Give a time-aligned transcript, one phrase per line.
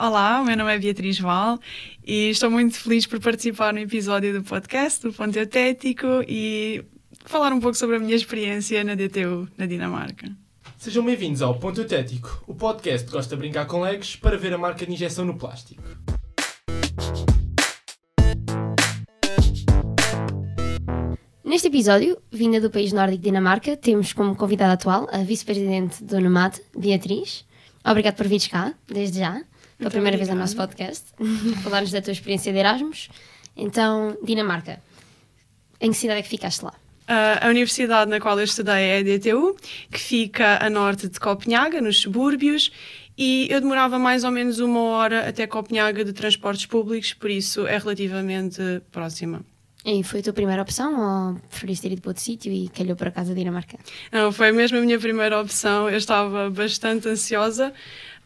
[0.00, 1.58] Olá, o meu nome é Beatriz Val
[2.06, 6.84] e estou muito feliz por participar no episódio do podcast do Ponto Eutético e
[7.24, 10.30] falar um pouco sobre a minha experiência na DTU, na Dinamarca.
[10.76, 14.54] Sejam bem-vindos ao Ponto Eutético, o podcast que gosta de brincar com legos para ver
[14.54, 15.82] a marca de injeção no plástico.
[21.42, 26.60] Neste episódio, vinda do país nórdico Dinamarca, temos como convidada atual a vice-presidente do NUMAD,
[26.78, 27.44] Beatriz.
[27.84, 29.42] Obrigado por vires cá, desde já
[29.78, 31.04] pela primeira vez no nosso podcast,
[31.62, 33.08] falar-nos da tua experiência de Erasmus.
[33.56, 34.80] Então, Dinamarca,
[35.80, 36.74] em que cidade é que ficaste lá?
[37.08, 39.56] Uh, a universidade na qual eu estudei é a DTU,
[39.90, 42.70] que fica a norte de Copenhaga, nos subúrbios,
[43.16, 47.66] e eu demorava mais ou menos uma hora até Copenhaga de transportes públicos, por isso
[47.66, 48.60] é relativamente
[48.92, 49.42] próxima.
[49.84, 53.10] E foi a tua primeira opção ou preferiste ido para outro sítio e calhou para
[53.10, 53.78] casa Dinamarca?
[54.12, 55.88] Não, foi mesmo a minha primeira opção.
[55.88, 57.72] Eu estava bastante ansiosa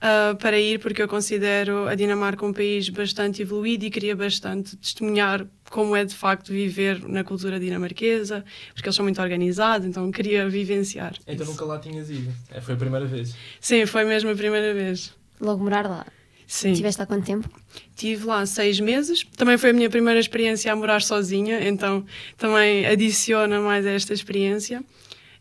[0.03, 4.77] uh, para ir, porque eu considero a Dinamarca um país bastante evoluído e queria bastante
[4.77, 10.11] testemunhar como é de facto viver na cultura dinamarquesa, porque eles são muito organizados, então
[10.11, 11.15] queria vivenciar.
[11.27, 11.53] Então isso.
[11.53, 12.31] nunca lá tinhas ido?
[12.51, 13.35] É, foi a primeira vez?
[13.61, 15.15] Sim, foi mesmo a primeira vez.
[15.41, 16.07] Logo morar lá?
[16.47, 16.75] Sim.
[16.75, 17.49] Tiveste lá quanto tempo?
[17.97, 19.25] Tive lá seis meses.
[19.39, 22.05] Também foi a minha primeira experiência a morar sozinha, então
[22.37, 24.85] também adiciona mais a esta experiência.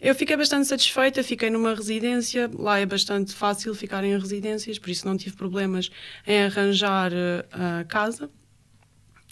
[0.02, 4.89] Eu fiquei bastante satisfeita, fiquei numa residência, lá é bastante fácil ficar em residências, por
[4.89, 5.91] isso não tive problemas
[6.25, 8.27] em arranjar uh, a casa.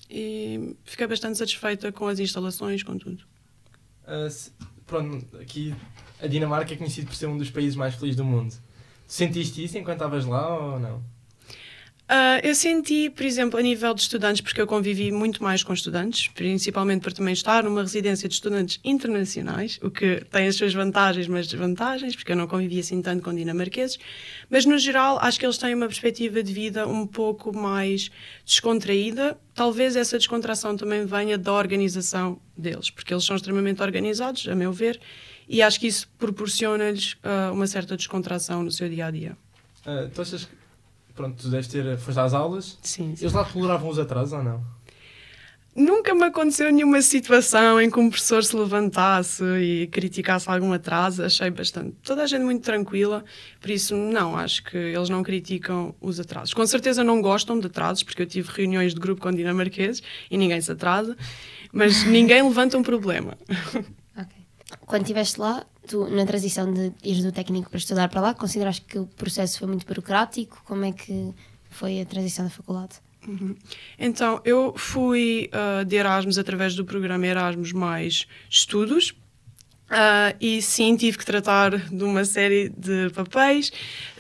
[0.07, 3.23] E fiquei bastante satisfeita com as instalações, com tudo.
[4.07, 4.51] Uh, se,
[4.85, 5.73] pronto, aqui
[6.21, 8.53] a Dinamarca é conhecido por ser um dos países mais felizes do mundo.
[9.07, 11.03] Sentiste isso enquanto estavas lá ou não?
[12.09, 15.71] Uh, eu senti, por exemplo, a nível de estudantes, porque eu convivi muito mais com
[15.71, 20.73] estudantes, principalmente por também estar numa residência de estudantes internacionais, o que tem as suas
[20.73, 23.99] vantagens, mas desvantagens, porque eu não convivi assim tanto com dinamarqueses,
[24.49, 28.09] mas no geral acho que eles têm uma perspectiva de vida um pouco mais
[28.43, 29.37] descontraída.
[29.53, 34.73] Talvez essa descontração também venha da organização deles, porque eles são extremamente organizados, a meu
[34.73, 34.99] ver,
[35.47, 39.37] e acho que isso proporciona-lhes uh, uma certa descontração no seu dia a dia.
[39.85, 40.58] Uh, tu achas que
[41.19, 42.79] pronto, tu deves ter, foste às aulas.
[42.81, 43.25] Sim, sim.
[43.25, 44.63] Eles lá toleravam os atrasos ou não?
[45.75, 51.21] Nunca me aconteceu nenhuma situação em que um professor se levantasse e criticasse algum atraso.
[51.21, 51.93] Achei bastante.
[52.03, 53.25] Toda a gente muito tranquila,
[53.59, 56.53] por isso, não, acho que eles não criticam os atrasos.
[56.53, 60.01] Com certeza não gostam de atrasos, porque eu tive reuniões de grupo com dinamarqueses
[60.31, 61.17] e ninguém se atrasa,
[61.73, 63.37] mas ninguém levanta um problema.
[64.17, 64.37] Ok.
[64.85, 68.83] Quando estiveste lá, tu, na transição de ir do técnico para estudar para lá, consideraste
[68.83, 70.61] que o processo foi muito burocrático?
[70.65, 71.33] Como é que
[71.69, 72.95] foi a transição da faculdade?
[73.27, 73.55] Uhum.
[73.97, 79.11] Então, eu fui uh, de Erasmus através do programa Erasmus mais Estudos.
[79.89, 83.71] Uh, e sim, tive que tratar de uma série de papéis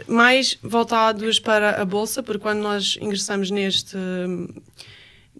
[0.07, 3.95] mais voltados para a Bolsa, porque quando nós ingressamos neste,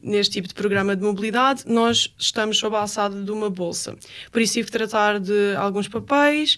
[0.02, 3.96] neste tipo de programa de mobilidade, nós estamos sob a alçada de uma bolsa.
[4.32, 6.58] Por isso tive que tratar de alguns papéis,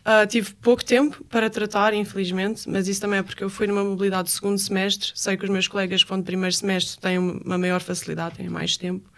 [0.00, 3.84] uh, tive pouco tempo para tratar, infelizmente, mas isso também é porque eu fui numa
[3.84, 7.18] mobilidade de segundo semestre, sei que os meus colegas que vão de primeiro semestre têm
[7.18, 9.10] uma maior facilidade, têm mais tempo.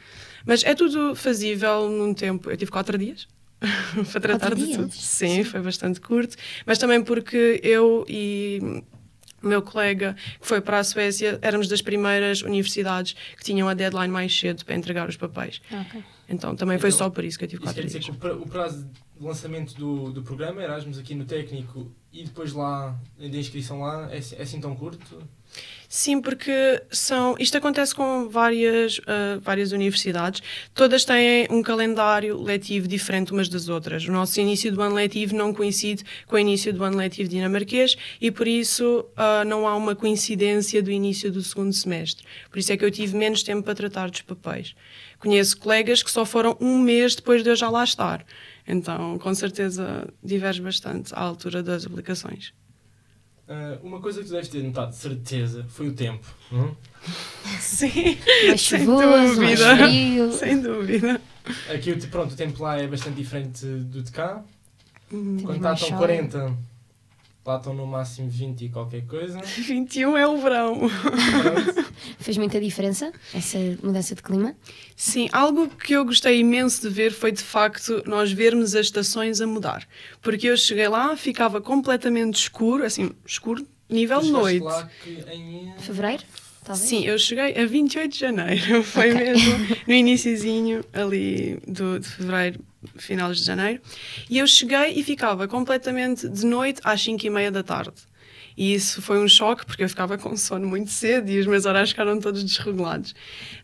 [0.47, 3.27] Mas é tudo fazível num tempo, eu tive quatro dias.
[4.13, 4.77] para tratar quatro de dias?
[4.77, 4.93] tudo.
[4.93, 8.83] Sim, foi bastante curto, mas também porque eu e
[9.43, 14.13] meu colega que foi para a Suécia, éramos das primeiras universidades que tinham a deadline
[14.13, 15.61] mais cedo para entregar os papéis.
[15.71, 16.03] Ok.
[16.29, 18.11] Então também foi Então, só por isso que eu tive quatro dizer dias.
[18.15, 18.85] que pra- o prazo
[19.19, 24.09] de lançamento do, do programa, Erasmus aqui no técnico e depois lá, da inscrição lá,
[24.11, 25.23] é, é assim tão curto?
[25.91, 30.43] Sim, porque são, isto acontece com várias, ah, várias universidades.
[30.75, 34.07] Todas têm um calendário letivo diferente umas das outras.
[34.07, 37.97] O nosso início do ano letivo não coincide com o início do ano letivo dinamarquês
[38.21, 42.27] e, por isso, ah, não há uma coincidência do início do segundo semestre.
[42.51, 44.75] Por isso é que eu tive menos tempo para tratar dos papéis.
[45.19, 48.25] Conheço colegas que só foram um mês depois de eu já lá estar.
[48.69, 52.53] Então, com certeza, diverge bastante à altura das aplicações.
[53.49, 56.27] Ah, uma coisa que tu deves ter notado de certeza foi o tempo.
[56.53, 56.75] hum?
[57.61, 59.77] Sim, Mais sem chuvoso, mais dúvida.
[59.77, 60.33] frio.
[60.33, 61.21] Sem dúvida.
[61.73, 64.45] Aqui, pronto, o tempo lá é bastante diferente do de cá.
[65.11, 65.39] Uhum.
[65.43, 65.99] Quando mais estão sol.
[66.07, 66.57] 40,
[67.49, 69.41] lá estão no máximo 20 e qualquer coisa.
[69.57, 70.83] 21 é o verão.
[72.19, 74.55] Fez muita diferença essa mudança de clima?
[74.95, 79.41] Sim, algo que eu gostei imenso de ver foi de facto nós vermos as estações
[79.41, 79.89] a mudar.
[80.21, 84.63] Porque eu cheguei lá, ficava completamente escuro, assim, escuro, nível Tu noite.
[84.63, 85.73] lá que em...
[85.79, 86.25] Fevereiro?
[86.69, 86.89] Talvez?
[86.89, 89.25] Sim, eu cheguei a 28 de janeiro, foi Ok.
[89.25, 92.61] mesmo no iniciozinho ali do, de fevereiro,
[92.97, 93.81] finais de janeiro,
[94.29, 97.95] e eu cheguei e ficava completamente de noite às 5 e meia da tarde.
[98.57, 101.65] E isso foi um choque, porque eu ficava com sono muito cedo e os meus
[101.65, 103.15] horários ficaram todos desregulados.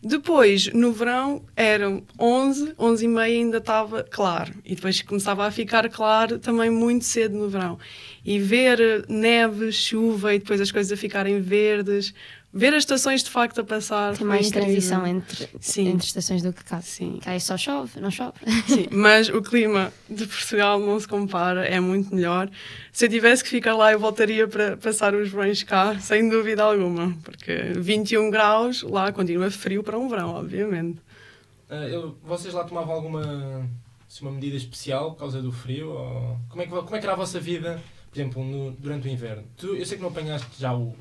[0.01, 4.53] Depois, no verão, eram 11, 11 e meia ainda estava claro.
[4.63, 7.77] E depois começava a ficar claro também muito cedo no verão.
[8.23, 12.13] E ver neve, chuva e depois as coisas a ficarem verdes,
[12.57, 14.17] ver as estações de facto a passar.
[14.17, 14.69] Tem mais incrível.
[14.69, 15.89] transição entre, Sim.
[15.89, 16.81] entre estações do que cá.
[16.81, 17.19] Sim.
[17.21, 18.37] Cá é só chove, não chove.
[18.67, 22.49] Sim, mas o clima de Portugal não se compara, é muito melhor.
[22.93, 26.63] Se eu tivesse que ficar lá, eu voltaria para passar os verões cá, sem dúvida
[26.63, 30.99] alguma, porque 21 graus lá continua frio para um verão, obviamente.
[31.69, 33.67] Ah, eu- vocês lá tomavam alguma
[34.07, 35.89] assim, uma medida especial por causa do frio?
[35.89, 36.37] Ou...
[36.47, 39.11] Como, é que, como é que era a vossa vida, por exemplo, no- durante o
[39.11, 39.43] inverno?
[39.57, 40.95] Tu, eu sei que não apanhaste já o,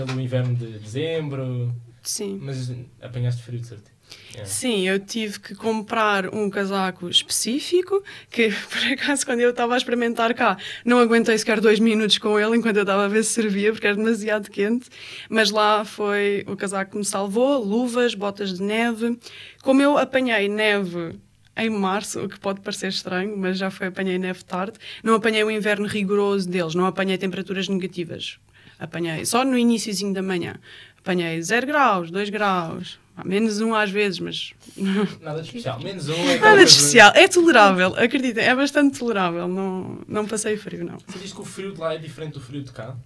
[0.00, 2.38] aquele inverno de dezembro, Sim.
[2.40, 3.92] mas apanhaste frio de certeza.
[4.34, 4.44] É.
[4.44, 9.76] Sim, eu tive que comprar um casaco específico que, por acaso, quando eu estava a
[9.76, 13.30] experimentar cá, não aguentei sequer dois minutos com ele enquanto eu estava a ver se
[13.30, 14.88] servia, porque era demasiado quente.
[15.28, 19.18] Mas lá foi o casaco que me salvou: luvas, botas de neve.
[19.62, 21.18] Como eu apanhei neve
[21.56, 25.44] em março, o que pode parecer estranho, mas já foi apanhei neve tarde, não apanhei
[25.44, 28.38] o inverno rigoroso deles, não apanhei temperaturas negativas.
[28.82, 30.56] Apanhei só no iníciozinho da manhã.
[30.98, 34.52] Apanhei 0 graus, 2 graus, menos um às vezes, mas
[35.20, 35.80] Nada de especial.
[35.80, 37.12] Menos um é Nada de especial.
[37.14, 39.48] É tolerável, acreditem, é bastante tolerável.
[39.48, 40.98] Não, não passei frio, não.
[41.06, 42.96] Você diz que o frio de lá é diferente do frio de cá?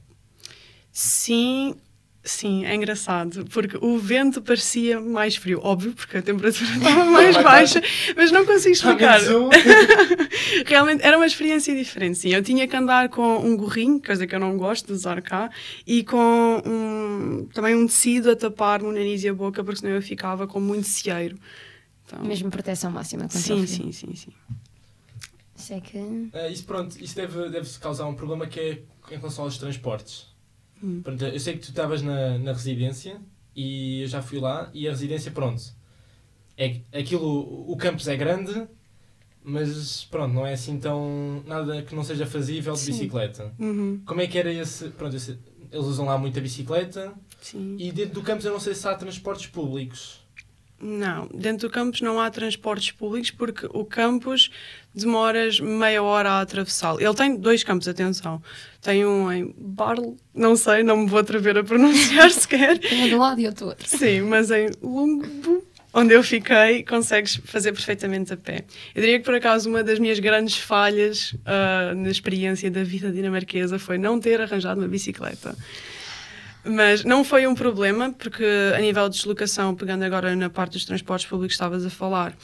[0.92, 1.74] Sim,
[2.26, 7.36] sim, é engraçado, porque o vento parecia mais frio, óbvio, porque a temperatura estava mais
[7.36, 7.80] baixa,
[8.16, 9.20] mas não consigo explicar.
[10.66, 12.34] Realmente era uma experiência diferente, sim.
[12.34, 15.50] Eu tinha que andar com um gorrinho, coisa que eu não gosto de usar cá,
[15.86, 19.94] e com um, também um tecido a tapar o nariz e a boca, porque senão
[19.94, 21.38] eu ficava com muito cieiro.
[22.06, 23.92] Então, Mesmo proteção máxima contra o sim, frio.
[23.92, 24.32] sim, sim, sim.
[25.56, 26.28] Isso é que.
[26.32, 30.35] Ah, isso pronto, isso deve, deve causar um problema que é em relação aos transportes.
[30.82, 31.00] Hum.
[31.02, 33.20] Pronto, eu sei que tu estavas na, na residência
[33.54, 35.62] e eu já fui lá e a residência, pronto,
[36.56, 38.66] é, aquilo, o campus é grande,
[39.42, 41.42] mas pronto, não é assim tão.
[41.46, 42.92] nada que não seja fazível de Sim.
[42.92, 43.54] bicicleta.
[43.58, 44.88] Uhum, Como é que era esse.
[44.90, 45.38] Pronto, esse-
[45.70, 47.76] eles usam lá muita bicicleta sim.
[47.78, 50.25] e dentro do campus eu não sei se há transportes públicos.
[50.80, 54.50] Não, dentro do campus não há transportes públicos porque o campus
[54.94, 57.00] demoras meia hora a atravessá-lo.
[57.00, 58.42] Ele tem dois campos, atenção.
[58.82, 62.78] Tem um em Barle, não sei, não me vou atrever a pronunciar sequer.
[62.78, 63.88] Tem um de um lado e outro do outro.
[63.88, 65.64] Sim, mas em Lungbu,
[65.94, 68.64] onde eu fiquei, consegues fazer perfeitamente a pé.
[68.94, 73.10] Eu diria que, por acaso, uma das minhas grandes falhas ah, na experiência da vida
[73.10, 75.56] dinamarquesa foi não ter arranjado uma bicicleta.
[76.66, 80.84] Mas não foi um problema, porque a nível de deslocação, pegando agora na parte dos
[80.84, 82.36] transportes públicos que estavas a falar,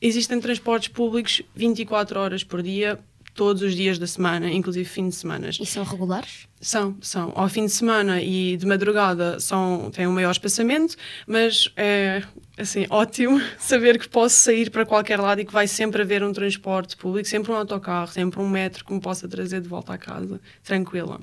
[0.00, 2.98] existem transportes públicos 24 horas por dia,
[3.38, 5.48] todos os dias da semana, inclusive fim de semana.
[5.48, 6.48] E são regulares?
[6.60, 7.32] São, são.
[7.36, 12.24] Ao fim de semana e de madrugada são, têm um maior espaçamento, mas é
[12.58, 16.32] assim, ótimo saber que posso sair para qualquer lado e que vai sempre haver um
[16.32, 19.98] transporte público, sempre um autocarro, sempre um metro que me possa trazer de volta à
[19.98, 21.20] casa, tranquila.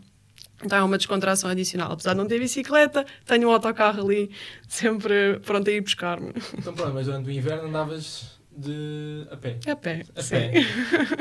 [0.63, 1.91] Então é uma descontração adicional.
[1.91, 4.31] Apesar de não ter bicicleta, tenho um autocarro ali,
[4.67, 6.33] sempre pronto a ir buscar-me.
[6.57, 9.27] Então pronto, mas durante o inverno andavas de.
[9.29, 9.59] a pé.
[9.67, 10.01] A pé.
[10.15, 10.35] A sim.
[10.35, 10.53] pé.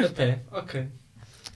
[0.05, 0.89] A pé, ok.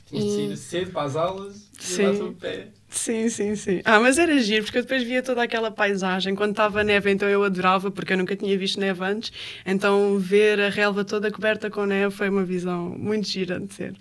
[0.07, 2.69] Tinhas de sair cedo para as aulas e lá a pé.
[2.89, 3.83] Sim, sim, sim.
[3.85, 6.35] Ah, mas era giro, porque eu depois via toda aquela paisagem.
[6.35, 9.31] Quando estava neve, então eu adorava, porque eu nunca tinha visto neve antes.
[9.67, 13.95] Então ver a relva toda coberta com neve foi uma visão muito gira de ser.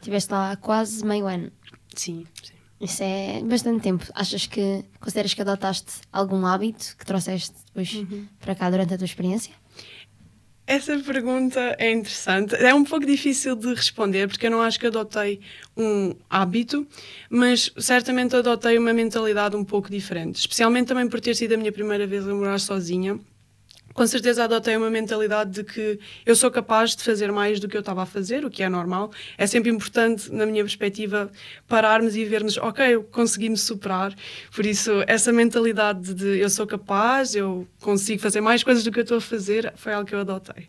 [0.00, 1.50] Estiveste lá há quase meio ano.
[1.96, 2.53] Sim, sim.
[2.84, 4.04] Isso é bastante tempo.
[4.14, 8.26] Achas que consideras que adotaste algum hábito que trouxeste depois Uhum.
[8.40, 9.52] para cá durante a tua experiência?
[10.66, 12.54] Essa pergunta é interessante.
[12.54, 15.40] É um pouco difícil de responder, porque eu não acho que adotei
[15.76, 16.86] um hábito,
[17.28, 20.36] mas certamente adotei uma mentalidade um pouco diferente.
[20.36, 23.18] Especialmente também por ter sido a minha primeira vez a morar sozinha.
[23.94, 27.76] Com certeza adotei uma mentalidade de que eu sou capaz de fazer mais do que
[27.76, 29.12] eu estava a fazer, o que é normal.
[29.38, 31.30] É sempre importante, na minha perspectiva,
[31.68, 34.12] pararmos e vermos, ok, eu consegui me superar.
[34.52, 38.98] Por isso, essa mentalidade de eu sou capaz, eu consigo fazer mais coisas do que
[38.98, 40.68] eu estou a fazer, foi algo que eu adotei.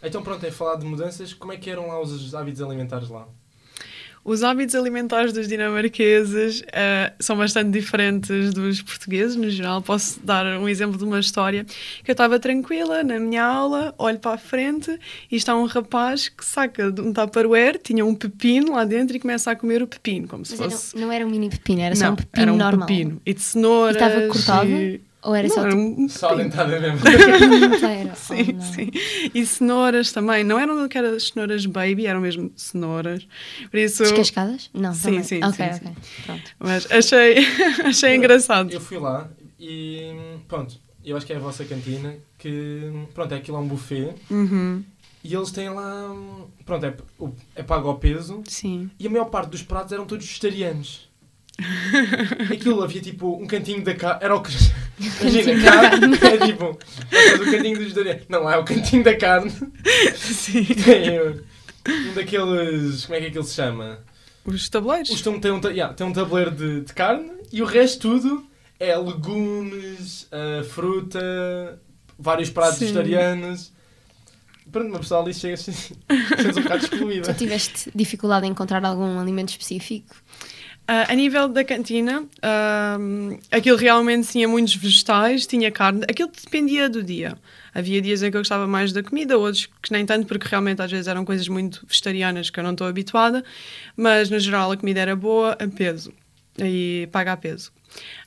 [0.00, 1.34] Então pronto, é falar de mudanças.
[1.34, 3.26] Como é que eram lá os hábitos alimentares lá?
[4.22, 9.80] Os hábitos alimentares dos dinamarqueses eh, são bastante diferentes dos portugueses, no geral.
[9.80, 11.64] Posso dar um exemplo de uma história
[12.04, 14.98] que eu estava tranquila na minha aula, olho para a frente
[15.30, 19.20] e está um rapaz que saca de um tupperware, tinha um pepino lá dentro e
[19.20, 20.96] começa a comer o pepino, como se Mas fosse...
[20.98, 22.86] não era um mini pepino, era só Não, um pepino era um normal.
[22.86, 23.22] pepino.
[23.24, 23.96] E de cenouras.
[23.96, 24.70] E estava cortado?
[24.70, 26.98] e- Ou era só Não, era tipo, um Só dentada mesmo.
[28.16, 28.90] Sim, Oh, sim.
[29.34, 30.42] E cenouras também.
[30.44, 33.26] Não eram aquelas cenouras baby, eram mesmo cenouras.
[33.70, 34.02] Por isso.
[34.02, 34.70] Descascadas?
[34.72, 35.22] Não, Sim, também.
[35.24, 35.92] sim, Ok, sim, ok.
[36.24, 36.50] Pronto.
[36.58, 37.36] Mas achei,
[37.84, 38.70] achei engraçado.
[38.72, 40.10] Eu fui lá e
[40.48, 44.14] pronto, eu acho que é a vossa cantina que pronto, é aquilo é um buffet
[44.30, 44.82] Uhum,
[45.22, 46.14] e eles têm lá
[46.64, 46.94] pronto, é,
[47.56, 48.90] é pago ao peso sim.
[48.98, 51.09] e a maior parte dos pratos eram todos vegetarianos.
[52.52, 54.20] Aquilo havia tipo um cantinho da carne.
[54.24, 54.52] Era o que.
[55.00, 56.16] Imagina, carne.
[56.22, 56.78] É tipo.
[57.10, 58.22] Mas o cantinho dos vegetarianos.
[58.28, 59.52] Não, lá é o cantinho da carne.
[60.14, 60.64] sim.
[60.64, 61.40] Tem um
[61.88, 63.06] um daqueles.
[63.06, 63.98] Como é que aquilo se chama?
[64.44, 65.10] Os tabuleiros.
[65.10, 68.44] Os tem, um, ta- yeah, tem um tabuleiro de, de carne e o resto tudo
[68.78, 71.78] é legumes, ah, fruta,
[72.18, 72.86] vários pratos Sim.
[72.86, 73.72] vegetarianos.
[74.72, 77.34] Pronto, uma pessoa ali chega assim, sente um bocado excluída.
[77.34, 80.14] Tu tiveste dificuldade em encontrar algum alimento específico?
[80.86, 86.88] Ah, a nível da cantina, ahm, aquilo realmente tinha muitos vegetais, tinha carne, aquilo dependia
[86.88, 87.36] do dia.
[87.72, 90.82] Havia dias em que eu gostava mais da comida, outros que nem tanto, porque realmente
[90.82, 93.44] às vezes eram coisas muito vegetarianas que eu não estou habituada,
[93.96, 96.12] mas no geral a comida era boa, a peso,
[96.58, 97.70] e paga a peso.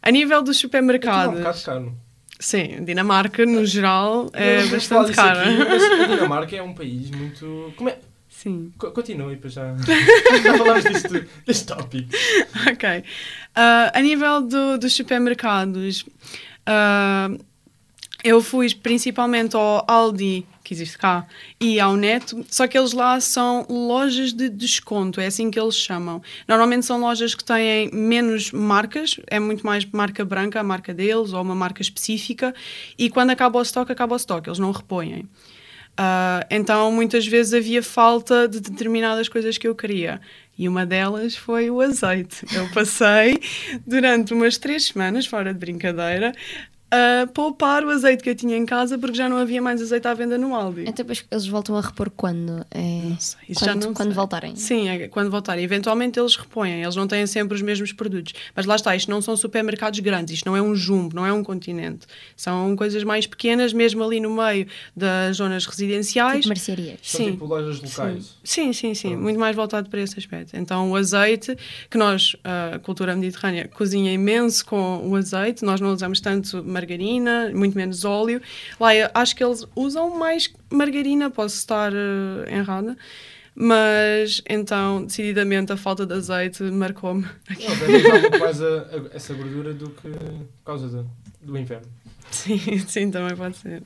[0.01, 1.93] A nível dos é um supermercados, bocado caro.
[2.39, 5.41] sim, Dinamarca no geral é bastante cara.
[5.41, 7.73] aqui, a Dinamarca é um país muito.
[7.75, 7.97] Como é?
[8.43, 8.73] Sim.
[8.77, 9.73] Co- Continue, para já.
[10.43, 10.83] Já falamos
[11.45, 12.09] deste tópico.
[12.69, 13.03] Ok.
[13.55, 16.05] Ah, a nível do- dos supermercados,
[16.65, 17.29] ah,
[18.21, 21.25] eu fui principalmente ao Aldi, que existe cá,
[21.59, 25.75] e ao Neto, só que eles lá são lojas de desconto, é assim que eles
[25.75, 26.21] chamam.
[26.47, 31.31] Normalmente são lojas que têm menos marcas, é muito mais marca branca, a marca deles,
[31.33, 32.53] ou uma marca específica,
[32.97, 35.27] e quando acaba o estoque, acaba o estoque, eles não repõem.
[35.95, 40.19] Ah, então, muitas vezes havia falta de determinadas coisas que eu queria.
[40.57, 42.45] E uma delas foi o azeite.
[42.53, 43.39] Eu passei
[43.85, 46.33] durante umas três semanas, fora de brincadeira,
[46.93, 50.07] a poupar o azeite que eu tinha em casa porque já não havia mais azeite
[50.07, 50.81] à venda no Aldi.
[50.81, 52.63] Então depois eles voltam a repor quando?
[52.69, 53.01] É...
[53.03, 54.15] Não sei, isso quando, já não quando sei.
[54.15, 54.55] voltarem?
[54.55, 55.63] Sim, é quando voltarem.
[55.63, 58.33] Eventualmente eles repõem, eles não têm sempre os mesmos produtos.
[58.55, 61.33] Mas lá está, isto não são supermercados grandes, isto não é um jumbo, não é
[61.33, 62.05] um continente.
[62.35, 66.41] São coisas mais pequenas, mesmo ali no meio das zonas residenciais.
[66.41, 66.99] Tipo mercearias.
[67.01, 67.31] São Sim.
[67.31, 68.37] tipo lojas locais.
[68.43, 69.23] Sim, sim, sim, Pronto.
[69.23, 70.55] muito mais voltado para esse aspecto.
[70.55, 71.57] Então, o azeite,
[71.89, 77.51] que nós, a cultura mediterrânea, cozinha imenso com o azeite, nós não usamos tanto margarina,
[77.53, 78.41] muito menos óleo.
[78.79, 82.97] Lá acho que eles usam mais margarina, posso estar eh, errada,
[83.55, 87.23] mas então, decididamente, a falta de azeite marcou-me.
[88.31, 91.09] Não, mais a- a- essa gordura do que por causa do,
[91.41, 91.87] do inverno.
[92.31, 93.83] Sim, sim, também pode ser.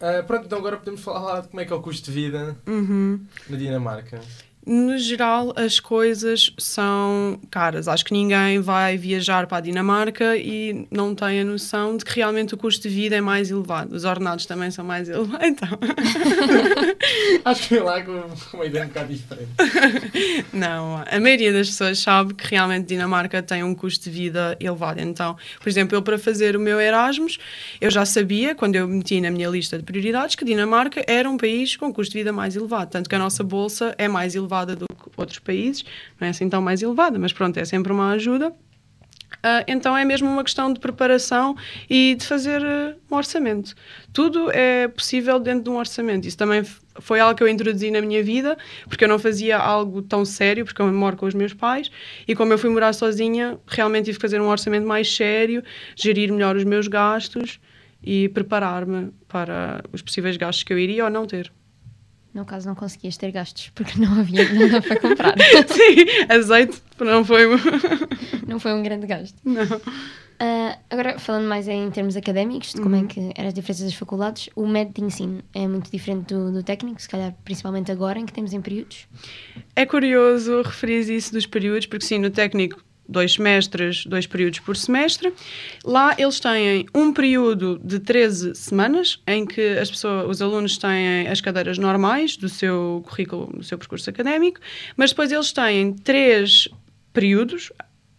[0.00, 2.56] Ah, pronto, então agora podemos falar de como é que é o custo de vida
[2.66, 3.20] Uhum.
[3.50, 4.20] na Dinamarca.
[4.66, 7.88] No geral, as coisas são caras.
[7.88, 12.16] Acho que ninguém vai viajar para a Dinamarca e não tem a noção de que
[12.16, 13.96] realmente o custo de vida é mais elevado.
[13.96, 15.46] Os ordenados também são mais elevados.
[15.48, 15.68] Então,
[17.44, 19.48] Acho que é lá com uma ideia um bocado diferente.
[20.52, 25.00] não, a maioria das pessoas sabe que realmente Dinamarca tem um custo de vida elevado.
[25.00, 27.38] Então, por exemplo, eu para fazer o meu Erasmus,
[27.80, 31.38] eu já sabia, quando eu meti na minha lista de prioridades, que Dinamarca era um
[31.38, 32.90] país com custo de vida mais elevado.
[32.90, 35.84] Tanto que a nossa bolsa é mais elevada do que outros países.
[36.20, 38.54] Não é assim tão mais elevada, mas pronto, é sempre uma ajuda.
[39.42, 41.56] Ah, então é mesmo uma questão de preparação
[41.88, 43.74] e de fazer ah, um orçamento.
[44.12, 46.26] Tudo é possível dentro de um orçamento.
[46.26, 46.62] Isso também
[46.98, 50.64] foi algo que eu introduzi na minha vida, porque eu não fazia algo tão sério,
[50.64, 51.90] porque eu moro com os meus pais,
[52.26, 55.62] e como eu fui morar sozinha, realmente tive que fazer um orçamento mais sério,
[55.96, 57.58] gerir melhor os meus gastos
[58.02, 61.50] e preparar-me para os possíveis gastos que eu iria ou não ter.
[62.32, 65.34] No caso, não conseguias ter gastos porque não havia nada para comprar.
[65.66, 67.42] Sim, azeite não foi.
[68.46, 69.36] não foi um grande gasto.
[69.44, 69.62] Não.
[70.42, 73.04] Ah, agora, falando mais em termos académicos, de como Uhum.
[73.04, 76.50] é que eram as diferenças das faculdades, o método de ensino é muito diferente do,
[76.52, 79.06] do técnico, se calhar principalmente agora, em que temos em períodos.
[79.76, 84.76] É curioso referir isso dos períodos, porque sim, no técnico, dois semestres, dois períodos por
[84.76, 85.32] semestre.
[85.84, 91.28] Lá eles têm um período de 13 semanas, em que as pessoas, os alunos têm
[91.28, 94.60] as cadeiras normais do seu currículo, do seu percurso académico,
[94.96, 96.68] mas depois eles têm três
[97.12, 97.72] períodos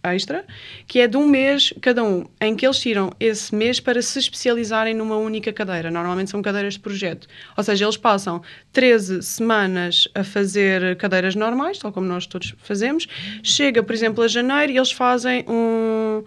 [0.04, 0.46] extra,
[0.88, 4.18] que é de um mês cada um, em que eles tiram esse mês para se
[4.20, 5.92] especializarem numa única cadeira.
[5.92, 7.28] Normalmente são cadeiras de projeto.
[7.56, 8.42] Ou seja, eles passam
[8.74, 13.08] 13 semanas a fazer cadeiras normais, tal como nós todos fazemos.
[13.44, 16.24] Chega, por exemplo, a janeiro e eles fazem um,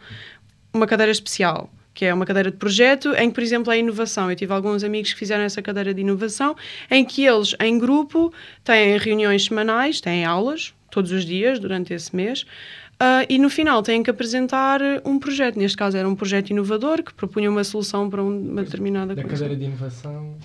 [0.73, 1.71] uma cadeira especial.
[1.93, 4.29] Que é uma cadeira de projeto, em que, por exemplo, é inovação.
[4.29, 6.57] Eu tive alguns amigos que fizeram essa cadeira de inovação,
[6.91, 8.33] em que eles, em grupo,
[8.65, 12.47] têm reuniões semanais, têm aulas, todos os dias, durante esse mês,
[12.95, 15.59] Uh, e no final têm que apresentar um projeto.
[15.59, 19.37] Neste caso era um projeto inovador que propunha uma solução para uma determinada Da coisa.
[19.37, 20.37] cadeira de inovação.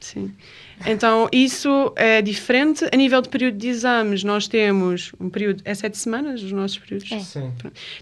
[0.00, 0.34] Sim.
[0.84, 2.84] Então, isso é diferente.
[2.92, 5.62] A nível de período de exames, nós temos um período.
[5.64, 7.10] É sete semanas os nossos períodos?
[7.10, 7.20] É.
[7.20, 7.50] Sim.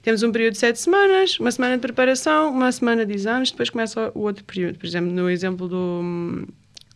[0.03, 3.71] Temos um período de sete semanas, uma semana de preparação, uma semana de exames, depois
[3.71, 4.79] começa o outro período.
[4.81, 6.45] Por exemplo, no exemplo do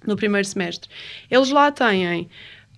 [0.06, 0.88] no primeiro semestre.
[1.30, 2.28] Eles lá têm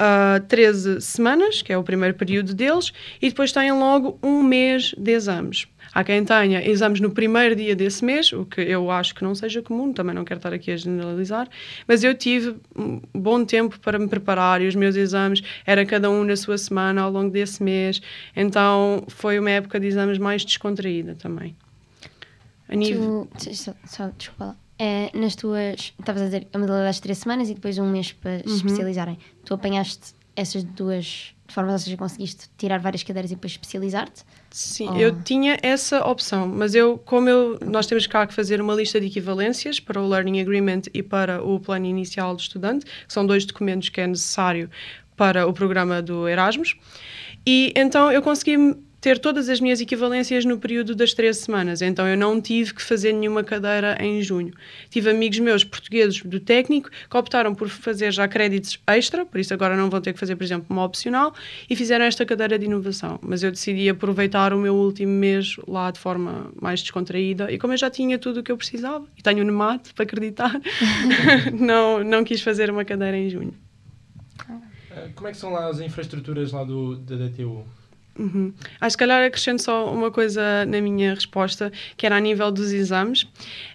[0.01, 4.95] uh, 13 semanas, que é o primeiro período deles, e depois têm logo um mês
[4.97, 5.67] de exames.
[5.95, 9.35] Há quem tenha exames no primeiro dia desse mês, o que eu acho que não
[9.35, 11.49] seja comum, também não quero estar aqui a generalizar,
[11.87, 16.11] mas eu tive um bom tempo para me preparar e os meus exames era cada
[16.11, 18.03] um na sua semana ao longo desse mês,
[18.37, 21.57] então foi uma época de exames mais descontraída também.
[22.69, 23.27] A nível...
[23.39, 24.57] Tu, só, só, desculpa lá.
[24.79, 25.93] É, nas tuas.
[25.99, 29.19] Estavas a dizer a modalidade de três semanas e depois um mês para se especializarem.
[29.45, 34.23] Tu apanhaste essas duas de forma, ou seja, conseguiste tirar várias cadeiras e depois especializar-te?
[34.51, 34.97] Sim, Oh.
[34.99, 39.01] eu tinha essa opção, mas eu, como eu, nós temos cá que fazer uma lista
[39.01, 43.27] de equivalências para o Learning Agreement e para o plano inicial do estudante, que são
[43.27, 44.71] dois documentos que é necessário
[45.17, 46.77] para o programa do Erasmus,
[47.47, 52.07] e então eu consegui ter todas as minhas equivalências no período das três semanas, então
[52.07, 54.53] eu não tive que fazer nenhuma cadeira em junho.
[54.91, 59.55] Tive amigos meus portugueses do técnico que optaram por fazer já créditos extra, por isso
[59.55, 61.33] agora não vão ter que fazer, por exemplo, uma opcional,
[61.69, 63.19] e fizeram esta cadeira de inovação.
[63.23, 67.73] Mas eu decidi aproveitar o meu último mês lá de forma mais descontraída, e como
[67.73, 70.61] eu já tinha tudo o que eu precisava, e tenho o NEMAT para acreditar,
[71.59, 73.55] não, não quis fazer uma cadeira em junho.
[74.91, 77.65] Eh, Como é que são lá as infraestruturas lá do, da DTU?
[78.19, 78.53] Uhum.
[78.81, 82.73] Acho que calhar acrescento só uma coisa na minha resposta, que era a nível dos
[82.73, 83.27] exames.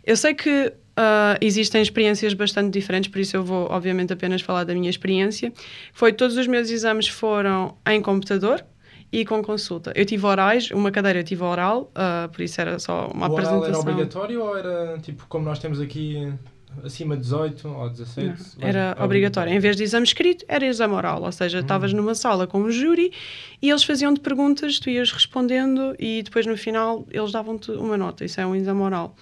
[0.06, 4.64] Eu sei que ah, existem experiências bastante diferentes, por isso eu vou, obviamente, apenas falar
[4.64, 5.52] da minha experiência.
[5.94, 8.64] Foi todos os meus exames foram em computador
[9.12, 9.92] e com consulta.
[9.96, 13.34] Eu tive orais, uma cadeira eu tive oral, ah, por isso era só uma o
[13.34, 13.92] oral era apresentação.
[13.94, 16.32] obrigatório ou era tipo como nós temos aqui
[16.84, 18.58] acima de 18 ou 17?
[18.58, 19.52] Não, era obrigatório.
[19.52, 21.22] Em vez de exame escrito, era exame oral.
[21.22, 23.12] Ou seja, estavas numa sala com um júri
[23.62, 28.26] e eles faziam-te perguntas, tu ias respondendo e depois no final eles davam-te uma nota.
[28.26, 29.16] Isso é um exame oral.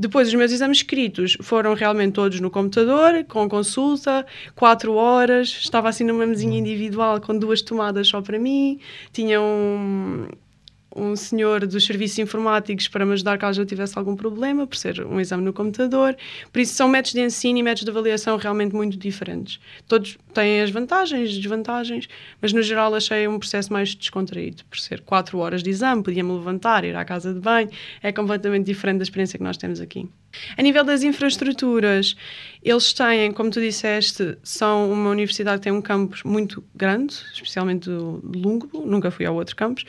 [0.00, 4.24] Depois, os meus exames escritos foram realmente todos no computador, com consulta,
[4.54, 5.48] quatro horas.
[5.48, 8.80] Estava assim numa mesinha individual com duas tomadas só para mim.
[9.12, 10.26] Tinha um,
[10.94, 15.04] um senhor dos serviços informáticos para me ajudar caso eu tivesse algum problema, por ser
[15.06, 16.16] um exame no computador.
[16.52, 19.60] Por isso, são métodos de ensino e métodos de avaliação realmente muito diferentes.
[19.86, 22.08] Todos têm as vantagens e desvantagens,
[22.40, 24.64] mas no geral achei um processo mais descontraído.
[24.64, 27.70] Por ser quatro horas de exame, podia-me levantar, ir à casa de banho,
[28.02, 30.08] é completamente diferente da experiência que nós temos aqui.
[30.56, 32.16] A nível das infraestruturas,
[32.62, 37.88] eles têm, como tu disseste, são uma universidade que tem um campus muito grande, especialmente
[37.88, 39.84] do Lungo, nunca fui ao outro campus,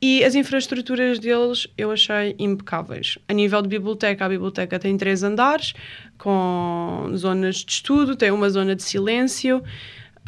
[0.00, 3.18] e as infraestruturas deles eu achei impecáveis.
[3.28, 5.74] A nível de biblioteca, a biblioteca tem três andares,
[6.18, 9.62] com zonas de estudo, tem uma zona de silêncio,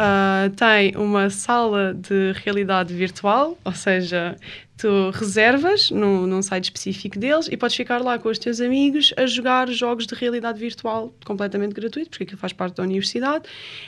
[0.02, 4.34] ah, tem uma sala de realidade virtual, ou seja,
[4.80, 9.12] tu reservas num, num site específico deles e podes ficar lá com os teus amigos
[9.14, 13.44] a jogar jogos de realidade virtual completamente gratuito, porque aquilo faz parte da universidade.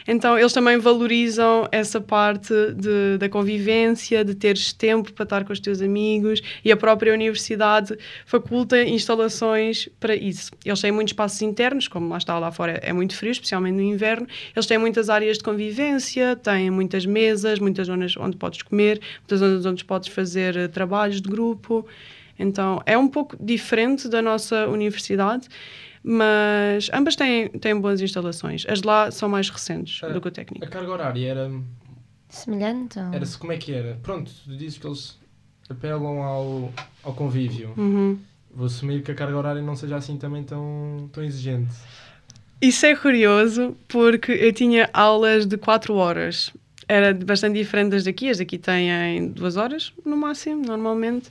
[0.07, 5.53] Então, eles também valorizam essa parte de, da convivência, de teres tempo para estar com
[5.55, 10.51] os teus amigos e a própria universidade faculta instalações para isso.
[10.63, 13.83] Eles têm muitos espaços internos, como lá está lá fora é muito frio, especialmente no
[13.83, 14.27] inverno.
[14.55, 19.39] Eles têm muitas áreas de convivência, têm muitas mesas, muitas zonas onde podes comer, muitas
[19.41, 21.87] zonas onde podes fazer eh, trabalhos de grupo.
[22.39, 25.49] Então, é um pouco diferente da nossa universidade,
[26.03, 28.67] mas ambas têm, têm boas instalações.
[28.69, 30.65] As de lá são mais recentes Ah, do que o técnico.
[30.65, 31.51] A carga horária era,
[32.29, 32.99] Semelhante?
[32.99, 33.13] Ou...
[33.13, 33.99] era como é que era?
[34.03, 35.19] Pronto, tu dizes que eles
[35.71, 36.73] apelam ao,
[37.05, 37.73] ao convívio.
[37.77, 38.19] Uhum.
[38.51, 41.75] Vou assumir que a carga horária não seja assim também tão, tão exigente.
[42.61, 46.53] Isso é curioso porque eu tinha aulas de 4 horas.
[46.89, 48.29] Era bastante diferente das daqui.
[48.31, 51.31] As daqui têm 2 horas no máximo, normalmente.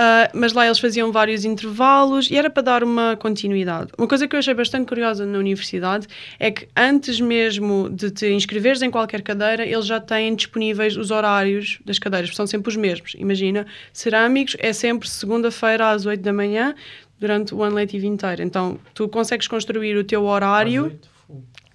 [0.00, 3.90] Ah, mas lá eles faziam vários intervalos e era para dar uma continuidade.
[3.98, 6.06] Uma coisa que eu achei bastante curiosa na universidade
[6.38, 11.10] é que antes mesmo de te inscreveres em qualquer cadeira, eles já têm disponíveis os
[11.10, 13.16] horários das cadeiras, são sempre os mesmos.
[13.18, 16.76] Imagina, cerâmicos é sempre segunda-feira às 8 da manhã
[17.18, 18.40] durante o ano letivo inteiro.
[18.40, 20.96] Então, tu consegues construir o teu horário.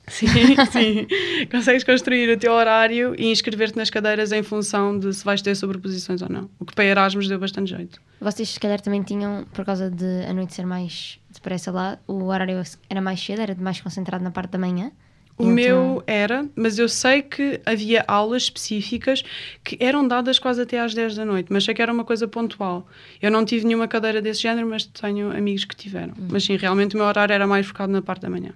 [0.08, 0.28] Sim,
[0.72, 1.08] sim.
[1.50, 5.56] Consegues construir o teu horário e inscrever-te nas cadeiras em função de se vais ter
[5.56, 6.50] sobreposições ou não.
[6.60, 8.02] O que para Erasmus deu bastante jeito.
[8.20, 12.26] Vocês, se calhar, também tinham, por causa de a noite ser mais depressa lá, o
[12.26, 14.92] horário era mais cedo, era mais concentrado na parte da manhã.
[15.36, 19.24] O Então- meu era, mas eu sei que havia aulas específicas
[19.64, 22.28] que eram dadas quase até às 10 da noite, mas sei que era uma coisa
[22.28, 22.88] pontual.
[23.20, 26.14] Eu não tive nenhuma cadeira desse género, mas tenho amigos que tiveram.
[26.30, 28.54] Mas sim, realmente o meu horário era mais focado na parte da manhã.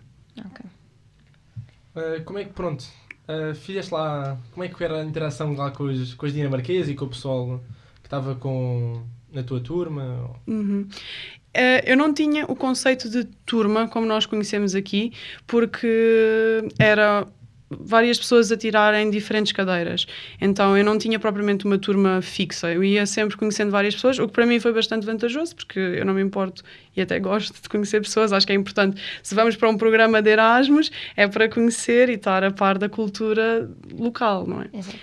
[1.98, 2.86] Uh, como é que, pronto,
[3.28, 6.90] uh, fizeste lá, como é que era a interação lá com os, com os dinamarqueses
[6.90, 7.60] e com o pessoal
[8.02, 9.02] que estava com,
[9.34, 10.30] na tua turma?
[10.46, 10.88] Uhum.
[11.58, 15.12] Eh, eu não tinha o conceito de turma como nós conhecemos aqui,
[15.48, 17.26] porque era
[17.70, 20.06] várias pessoas a tirarem diferentes cadeiras.
[20.40, 22.72] Então eu não tinha propriamente uma turma fixa.
[22.72, 26.06] Eu ia sempre conhecendo várias pessoas, o que para mim foi bastante vantajoso, porque eu
[26.06, 26.64] não me importo
[26.96, 28.32] e até gosto de conhecer pessoas.
[28.32, 29.02] Acho que é importante.
[29.22, 32.88] Se vamos para um programa de Erasmus, é para conhecer e estar a par da
[32.88, 34.70] cultura local, não é?
[34.74, 34.98] Exato.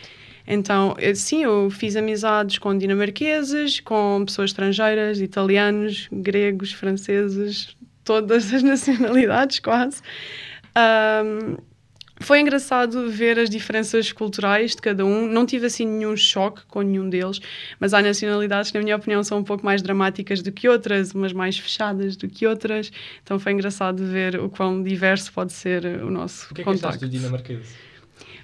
[0.47, 7.75] Então, eu- sim, eu fiz amizades com dinamarqueses, com pessoas estrangeiras, italianos, gregos, franceses,
[8.05, 10.03] todas as nacionalidades quase.
[10.75, 11.57] Ahm,
[12.21, 15.27] foi engraçado ver as diferenças culturais de cada um.
[15.27, 17.41] Não tive assim nenhum choque com nenhum deles,
[17.81, 21.13] mas há nacionalidades que, na minha opinião, são um pouco mais dramáticas do que outras,
[21.13, 22.93] umas mais fechadas do que outras.
[23.23, 26.71] Então foi engraçado ver o quão diverso pode ser o nosso O que é que
[26.71, 27.01] contacto.
[27.01, 27.75] dos dinamarqueses?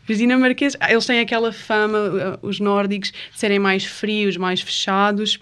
[0.09, 4.61] Os dinamarqueses, ah, eles têm aquela fama, uh, os nórdicos, de serem mais frios, mais
[4.61, 5.39] fechados.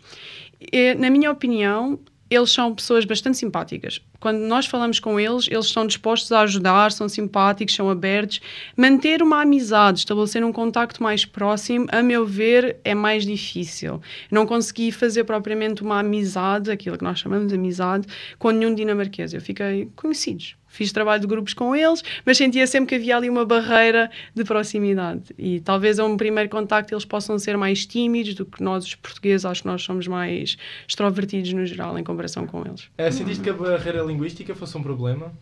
[0.60, 1.98] E, na minha opinião,
[2.30, 4.00] eles são pessoas bastante simpáticas.
[4.20, 8.40] Quando nós falamos com eles, eles estão dispostos a ajudar, são simpáticos, são abertos.
[8.76, 14.02] Manter uma amizade, estabelecer um contacto mais próximo, a meu ver, é mais difícil.
[14.30, 18.06] Não consegui fazer propriamente uma amizade, aquilo que nós chamamos de amizade,
[18.38, 19.32] com nenhum dinamarquês.
[19.32, 20.57] Eu fiquei conhecidos.
[20.68, 24.44] Fiz trabalho de grupos com eles, mas sentia sempre que havia ali uma barreira de
[24.44, 25.34] proximidade.
[25.38, 28.94] E talvez a um primeiro contacto eles possam ser mais tímidos do que nós, os
[28.94, 32.82] portugueses, acho que nós somos mais extrovertidos no geral em comparação com eles.
[32.98, 35.32] Uh, sentiste que a barreira linguística fosse um problema?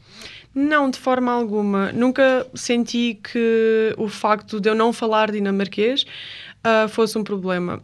[0.54, 1.92] Não, de forma alguma.
[1.92, 6.06] Nunca senti que o facto de eu não falar dinamarquês
[6.64, 7.80] ah, fosse um problema.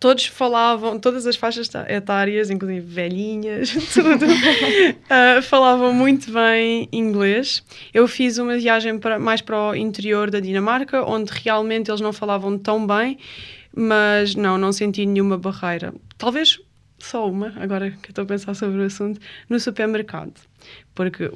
[0.00, 4.24] Todos falavam, todas as faixas etárias, inclusive velhinhas, tudo,
[5.10, 7.62] ah, falavam muito bem inglês.
[7.92, 12.14] Eu fiz uma viagem para, mais para o interior da Dinamarca, onde realmente eles não
[12.14, 13.18] falavam tão bem,
[13.76, 15.92] mas não, não senti nenhuma barreira.
[16.16, 16.58] Talvez
[16.98, 20.32] só uma, agora que estou a pensar sobre o assunto, no supermercado.
[20.94, 21.30] Porque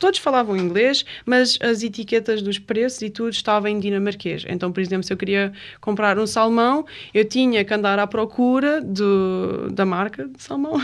[0.00, 4.44] todos falavam inglês, mas as etiquetas dos preços e tudo estava em dinamarquês.
[4.48, 6.84] Então, por exemplo, se eu queria comprar um salmão,
[7.14, 10.80] eu tinha que andar à procura do, da marca de salmão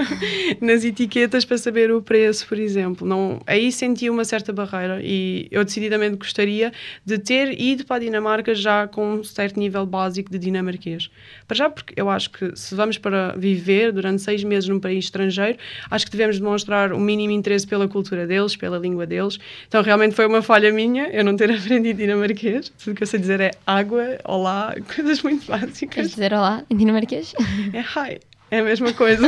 [0.60, 3.06] nas etiquetas para saber o preço, por exemplo.
[3.06, 6.72] Não, aí senti uma certa barreira e eu decididamente gostaria
[7.04, 11.10] de ter ido para a Dinamarca já com um certo nível básico de dinamarquês.
[11.46, 15.04] Para já, porque eu acho que se vamos para viver durante seis meses num país
[15.04, 15.58] estrangeiro,
[15.90, 19.38] acho que devemos demonstrar o mínimo interesse pela cultura deles, pela língua deles.
[19.66, 22.70] Então, realmente foi uma falha minha eu não ter aprendido dinamarquês.
[22.70, 26.10] Tudo que eu sei dizer é água, olá, coisas muito Queres básicas.
[26.10, 27.34] dizer olá em dinamarquês?
[27.72, 28.20] É hi.
[28.50, 29.26] É a mesma coisa.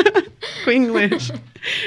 [0.64, 1.30] Com inglês.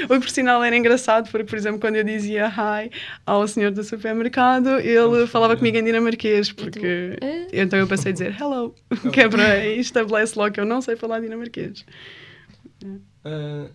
[0.03, 2.91] O que por sinal era engraçado, porque, por exemplo, quando eu dizia hi
[3.25, 7.17] ao senhor do supermercado, ele falava comigo em dinamarquês, porque.
[7.51, 8.75] Então eu passei a dizer hello,
[9.11, 11.83] que é para estabelece logo que eu não sei falar dinamarquês.
[12.83, 13.69] Uh,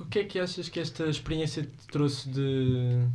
[0.00, 3.06] o que é que achas que esta experiência te trouxe de.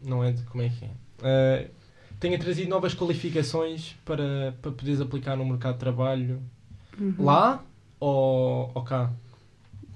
[0.00, 0.42] Não é de.
[0.44, 0.88] Como é que é?
[1.68, 1.70] Uh,
[2.20, 6.42] tenha trazido novas qualificações para, para poderes aplicar no mercado de trabalho
[7.18, 7.62] lá
[8.00, 9.12] ou, ou cá?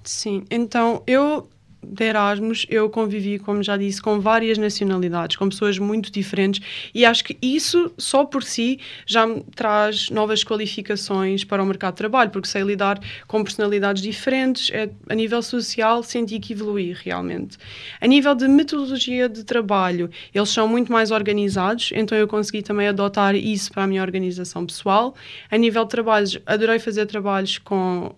[0.03, 1.49] Sim, então eu
[1.83, 6.61] de Erasmus eu convivi, como já disse, com várias nacionalidades, com pessoas muito diferentes
[6.93, 11.93] e acho que isso só por si já me traz novas qualificações para o mercado
[11.93, 16.95] de trabalho, porque sei lidar com personalidades diferentes, é, a nível social senti que evolui
[17.03, 17.57] realmente.
[17.99, 22.87] A nível de metodologia de trabalho, eles são muito mais organizados, então eu consegui também
[22.87, 25.15] adotar isso para a minha organização pessoal.
[25.49, 28.15] A nível de trabalhos, adorei fazer trabalhos com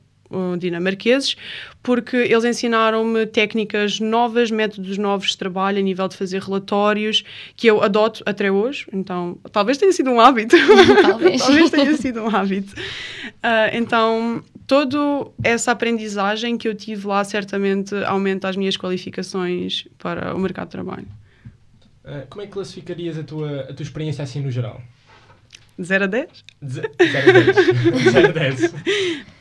[0.57, 1.35] dinamarqueses,
[1.83, 7.23] porque eles ensinaram-me técnicas novas, métodos novos de trabalho a nível de fazer relatórios,
[7.55, 8.88] que eu adoto até hoje.
[8.91, 10.55] Então, talvez tenha sido um hábito.
[11.01, 11.41] Talvez.
[11.41, 12.73] talvez tenha sido um hábito.
[13.41, 14.97] Ah, então, toda
[15.43, 20.71] essa aprendizagem que eu tive lá certamente aumenta as minhas qualificações para o mercado de
[20.71, 21.07] trabalho.
[22.03, 24.81] Uh, como é que classificarias a tua, a tua experiência assim no geral?
[25.77, 26.29] De 0 a 10?
[26.61, 27.55] De 0 a 10.
[28.11, 28.73] 0 a 10.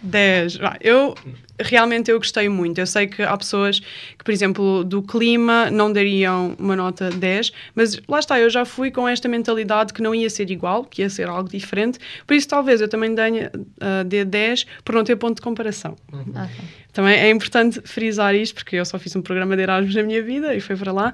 [0.04, 0.58] 10.
[0.62, 1.14] Ah, Eu
[1.60, 2.78] realmente eu gostei muito.
[2.78, 7.52] Eu sei que há pessoas que, por exemplo, do clima não dariam uma nota 10,
[7.74, 11.02] mas lá está, eu já fui com esta mentalidade que não ia ser igual, que
[11.02, 11.98] ia ser algo diferente.
[12.26, 15.96] Por isso, talvez eu também tenha uh, de 10 por não ter ponto de comparação.
[16.12, 16.64] Ok.
[16.94, 20.22] Também é importante frisar isto, porque eu só fiz um programa de Erasmus na minha
[20.22, 21.12] vida e foi para lá,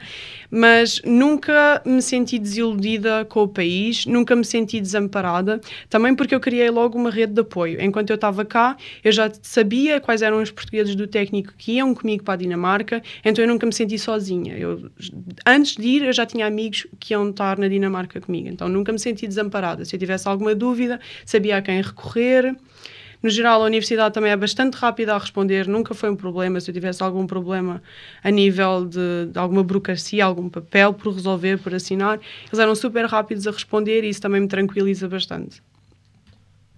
[0.50, 6.40] mas nunca me senti desiludida com o país, nunca me senti desamparada, também porque eu
[6.40, 7.80] criei logo uma rede de apoio.
[7.80, 11.94] Enquanto eu estava cá, eu já sabia quais eram os portugueses do técnico que iam
[11.94, 14.56] comigo para a Dinamarca, então eu nunca me senti sozinha.
[14.56, 14.90] Eu,
[15.46, 18.92] antes de ir, eu já tinha amigos que iam estar na Dinamarca comigo, então nunca
[18.92, 19.84] me senti desamparada.
[19.84, 22.54] Se eu tivesse alguma dúvida, sabia a quem recorrer.
[23.22, 26.58] No geral, a universidade também é bastante rápida a responder, nunca foi um problema.
[26.58, 27.82] Se eu tivesse algum problema
[28.24, 33.04] a nível de, de alguma burocracia, algum papel por resolver, por assinar, eles eram super
[33.04, 35.62] rápidos a responder e isso também me tranquiliza bastante.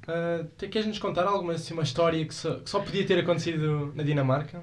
[0.09, 3.19] Uh, te- queres nos contar alguma assim, uma história que só, que só podia ter
[3.21, 4.63] acontecido na Dinamarca?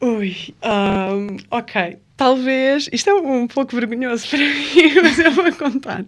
[0.00, 1.98] Ui, ahm, ok.
[2.16, 6.04] Talvez, isto é um pouco vergonhoso para mim, mas eu vou contar.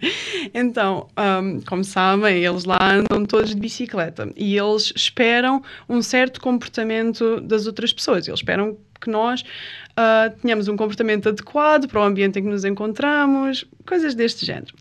[0.52, 6.40] Então, ahm, como sabem, eles lá andam todos de bicicleta e eles esperam um certo
[6.40, 8.26] comportamento das outras pessoas.
[8.26, 9.44] Eles esperam que nós
[9.96, 14.74] ah, tenhamos um comportamento adequado para o ambiente em que nos encontramos, coisas deste género.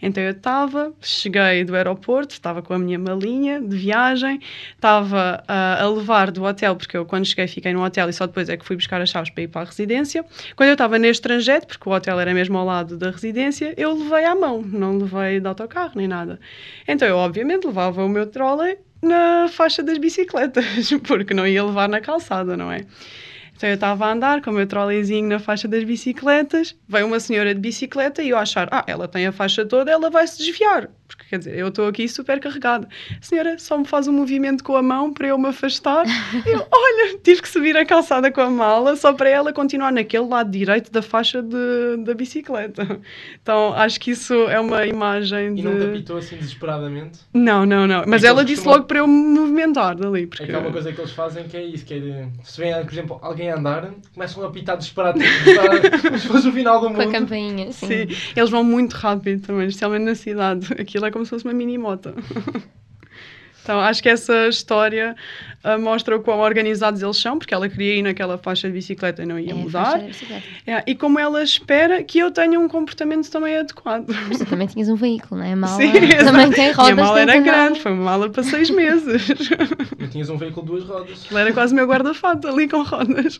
[0.00, 4.40] Então eu estava, cheguei do aeroporto, estava com a minha malinha de viagem,
[4.74, 8.26] estava ah, a levar do hotel, porque eu quando cheguei fiquei no hotel e só
[8.26, 10.24] depois é que fui buscar as chaves para ir para a residência.
[10.54, 13.92] Quando eu estava neste trajeto, porque o hotel era mesmo ao lado da residência, eu
[13.94, 16.38] levei à mão, não levei de autocarro nem nada.
[16.86, 21.88] Então eu obviamente levava o meu trolley na faixa das bicicletas, porque não ia levar
[21.88, 22.86] na calçada, não é?
[23.60, 27.20] Então eu estava a andar com o meu trolleyzinho na faixa das bicicletas, veio uma
[27.20, 30.38] senhora de bicicleta e eu achar, ah, ela tem a faixa toda, ela vai se
[30.38, 30.88] desviar.
[31.16, 32.88] Porque quer dizer, eu estou aqui super carregada.
[33.20, 36.04] A senhora só me faz um movimento com a mão para eu me afastar.
[36.46, 40.26] eu, olha, tive que subir a calçada com a mala só para ela continuar naquele
[40.26, 43.00] lado direito da faixa de, da bicicleta.
[43.42, 45.62] Então acho que isso é uma imagem E de.
[45.62, 47.18] não te apitou assim desesperadamente?
[47.34, 48.04] Não, não, não.
[48.06, 50.22] Mas que ela disse costumam- logo para eu me movimentar dali.
[50.22, 50.46] É Porque...
[50.46, 52.72] que há uma coisa que eles fazem que é isso, que é de, se vem,
[52.84, 56.80] por exemplo, alguém a andar, começam a apitar desesperadamente, desesperado, como se fosse o final
[56.80, 57.12] do Com a mundo.
[57.12, 57.86] campainha, sim.
[57.86, 60.66] Sim, eles vão muito rápido também, especialmente na cidade.
[60.78, 62.14] Aquilo é como se fosse uma mini moto.
[63.62, 65.14] Então acho que essa história
[65.62, 69.22] ah, mostra o quão organizados eles são, porque ela queria ir naquela faixa de bicicleta
[69.22, 70.00] e não ia É a mudar.
[70.66, 74.06] É, e como ela espera que eu tenha um comportamento também adequado.
[74.28, 75.52] Mas tu também tinhas um veículo, não é?
[75.52, 75.92] A mala Sim,
[76.24, 76.94] também tem rodas.
[76.94, 79.28] Minha mala era grande, foi uma mala para seis meses.
[80.00, 81.26] E tinhas um veículo de duas rodas.
[81.30, 83.38] Ela era quase o meu guarda-fato ali com rodas.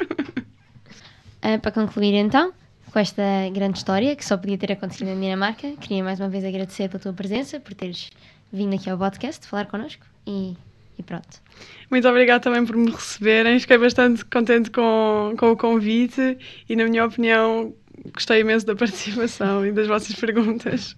[1.40, 2.52] Ah, para concluir então,
[2.90, 3.22] com esta
[3.52, 7.00] grande história que só podia ter acontecido na Dinamarca, queria mais uma vez agradecer pela
[7.00, 8.10] tua presença, por teres
[8.52, 10.56] vindo aqui ao podcast falar connosco e,
[10.98, 11.40] e pronto.
[11.90, 13.58] Muito obrigada também por me receberem.
[13.60, 17.72] Fiquei bastante contente com, com o convite e, na minha opinião,
[18.12, 20.96] gostei imenso da participação e das vossas perguntas.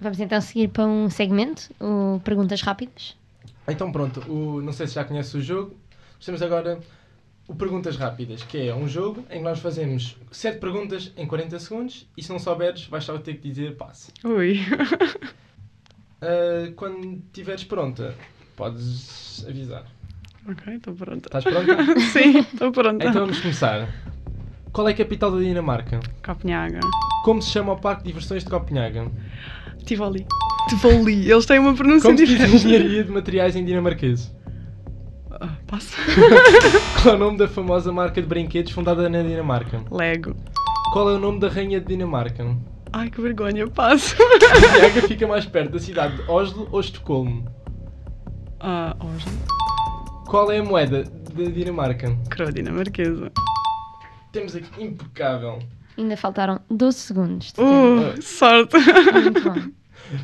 [0.00, 3.16] Vamos então seguir para um segmento, o Perguntas Rápidas.
[3.68, 5.76] Então pronto, o, não sei se já conhece o jogo,
[6.16, 6.80] mas temos agora
[7.52, 11.58] o Perguntas Rápidas, que é um jogo em que nós fazemos 7 perguntas em 40
[11.58, 14.10] segundos e se não souberes vais só ter que dizer passe.
[14.24, 14.58] Ui.
[16.24, 18.14] Ah, quando estiveres pronta,
[18.54, 19.84] podes avisar.
[20.48, 21.26] ok, estou pronta.
[21.26, 21.98] Estás pronta?
[22.12, 23.04] Sim, estou pronta.
[23.04, 23.88] então vamos começar.
[24.72, 25.98] Qual é a capital da Dinamarca?
[26.24, 26.78] Copenhaga.
[27.24, 29.10] Como se chama o Parque de Diversões de Copenhaga?
[29.84, 30.24] Tivoli.
[30.68, 31.28] Tivoli.
[31.28, 32.54] Eles têm uma pronúncia Como se diz diferente.
[32.66, 34.32] engenharia de materiais em dinamarquês?
[35.42, 35.96] Ah, Passo.
[37.02, 39.82] Qual é o nome da famosa marca de brinquedos fundada na Dinamarca?
[39.90, 40.36] Lego.
[40.92, 42.46] Qual é o nome da rainha de Dinamarca?
[42.92, 43.66] Ai, que vergonha.
[43.66, 44.14] Passo.
[44.16, 47.44] Copenhaga fica mais perto da cidade de Oslo ou Estocolmo?
[48.60, 49.32] Ah, Oslo.
[50.26, 52.16] Qual é a moeda da Dinamarca?
[52.30, 53.32] Coroa dinamarquesa.
[54.30, 55.58] Temos aqui impecável.
[55.98, 57.46] Ainda faltaram 12 segundos.
[57.48, 57.66] de tempo.
[57.68, 58.76] Uh, sorte.
[59.12, 59.60] Muito bom.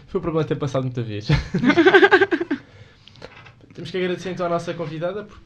[0.06, 1.26] Foi o problema de ter passado muita vez.
[3.88, 5.38] Temos que agradecer então à nossa convidada por,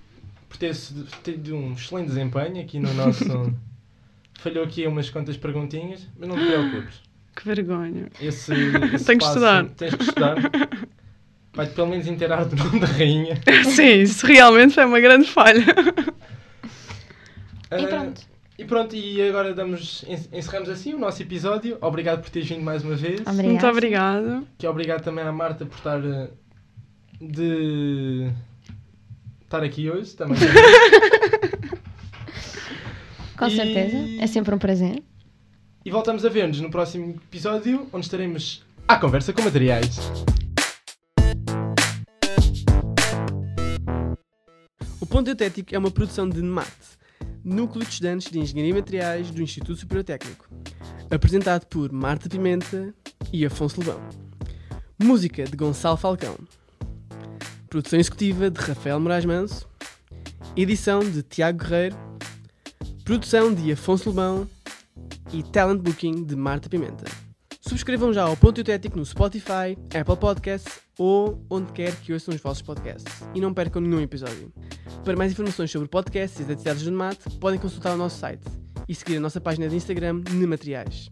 [0.48, 0.74] por ter
[1.22, 3.24] tido um excelente desempenho aqui no nosso.
[4.40, 7.00] Falhou aqui umas quantas perguntinhas, mas não te preocupes.
[7.36, 8.08] Que vergonha.
[8.20, 8.52] Esse,
[8.94, 9.64] esse Tenho que estudar.
[9.76, 10.36] Tens que estudar.
[11.54, 13.38] Vai-te pelo menos inteirar do nome da rainha.
[13.64, 15.64] Sim, isso realmente foi uma grande falha.
[17.70, 18.20] E Ah, pronto.
[18.58, 21.78] E pronto, e agora damos, en- encerramos assim o nosso episódio.
[21.80, 23.20] Obrigado por teres vindo mais uma vez.
[23.20, 23.42] Obrigada.
[23.44, 24.42] Muito obrigada.
[24.58, 26.28] Que obrigado também à Marta por estar eh,
[27.30, 28.30] de
[29.42, 30.38] estar aqui hoje também.
[33.38, 33.96] Com E- certeza.
[34.22, 35.02] É sempre um prazer.
[35.84, 39.98] e voltamos a ver-nos no próximo episódio, onde estaremos à conversa com materiais.
[45.08, 46.66] Ponto Eutético é uma produção de NEMAT,
[47.44, 50.48] Núcleo de Estudantes de Engenharia e Materiais do Instituto Superior Técnico,
[51.10, 52.94] apresentado por Marta Pimenta
[53.30, 54.00] e Afonso Lebão.
[54.98, 56.34] Música de Gonçalo Falcão.
[57.72, 59.66] Produção executiva de Rafael Moraes Manso.
[60.54, 61.96] Edição de Tiago Guerreiro.
[63.02, 64.46] Produção de Afonso Lebão.
[65.32, 67.06] E Talent Booking de Marta Pimenta.
[67.62, 72.42] Subscrevam já o Ponto Eutético no Spotify, Apple Podcasts ou onde quer que ouçam os
[72.42, 73.10] vossos podcasts.
[73.34, 74.52] E não percam nenhum episódio.
[75.02, 78.44] Para mais informações sobre podcasts e as atividades do NEMAT, podem consultar o nosso site
[78.86, 81.10] e seguir a nossa página de Instagram Nemateriais.